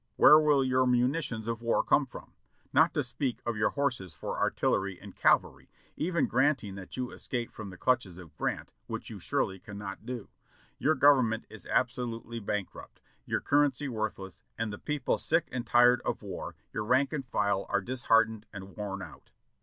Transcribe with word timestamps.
Where 0.15 0.39
will 0.39 0.63
your 0.63 0.87
muni 0.87 1.21
tions 1.21 1.47
of 1.47 1.61
war 1.61 1.83
come 1.83 2.07
from? 2.07 2.33
Not 2.73 2.91
to 2.95 3.03
speak 3.03 3.37
of 3.45 3.55
your 3.55 3.69
horses 3.69 4.15
for 4.15 4.35
artil 4.39 4.71
lery 4.71 4.99
and 4.99 5.15
cavalry, 5.15 5.69
even 5.95 6.25
granting 6.25 6.73
that 6.73 6.97
you 6.97 7.11
escape 7.11 7.51
from 7.51 7.69
the 7.69 7.77
clutches 7.77 8.17
of 8.17 8.35
Grant, 8.35 8.73
which 8.87 9.11
you 9.11 9.19
surely 9.19 9.59
cannot 9.59 10.03
do. 10.03 10.29
Your 10.79 10.95
Government 10.95 11.45
is 11.51 11.67
absolutely 11.67 12.39
bankrupt, 12.39 12.99
your 13.27 13.41
currency 13.41 13.87
worthless, 13.87 14.41
the 14.57 14.79
people 14.79 15.19
sick 15.19 15.47
and 15.51 15.67
tired 15.67 16.01
of 16.03 16.23
war, 16.23 16.55
your 16.73 16.83
rank 16.83 17.13
and 17.13 17.23
file 17.23 17.67
are 17.69 17.79
disheartened 17.79 18.47
and 18.51 18.75
worn 18.75 19.03
out. 19.03 19.29